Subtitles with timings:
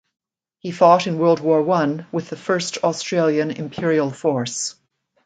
[0.61, 4.73] He fought in World War One with the First Australian Imperial Force.